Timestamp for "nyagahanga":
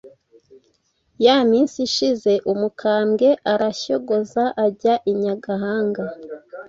5.21-6.03